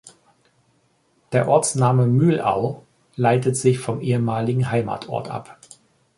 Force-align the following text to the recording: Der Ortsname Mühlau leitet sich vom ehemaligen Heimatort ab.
Der 1.31 1.47
Ortsname 1.47 2.07
Mühlau 2.07 2.83
leitet 3.15 3.55
sich 3.55 3.77
vom 3.77 4.01
ehemaligen 4.01 4.71
Heimatort 4.71 5.29
ab. 5.29 5.59